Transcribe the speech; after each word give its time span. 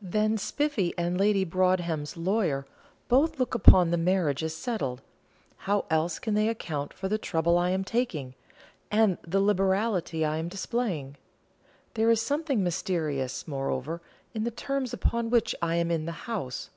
Then 0.00 0.38
Spiffy 0.38 0.94
and 0.96 1.18
Lady 1.20 1.44
Broadhem's 1.44 2.16
lawyer 2.16 2.64
both 3.08 3.38
look 3.38 3.54
upon 3.54 3.90
the 3.90 3.98
marriage 3.98 4.42
as 4.42 4.54
settled: 4.56 5.02
how 5.68 5.84
else 5.90 6.18
can 6.18 6.32
they 6.32 6.48
account 6.48 6.94
for 6.94 7.06
the 7.06 7.18
trouble 7.18 7.58
I 7.58 7.68
am 7.68 7.84
taking, 7.84 8.34
and 8.90 9.18
the 9.26 9.40
liberality 9.40 10.24
I 10.24 10.38
am 10.38 10.48
displaying? 10.48 11.18
There 11.92 12.08
is 12.10 12.22
something 12.22 12.64
mysterious, 12.64 13.46
moreover, 13.46 14.00
in 14.32 14.44
the 14.44 14.50
terms 14.50 14.94
upon 14.94 15.28
which 15.28 15.54
I 15.60 15.74
am 15.74 15.90
in 15.90 16.06
the 16.06 16.12
house. 16.32 16.70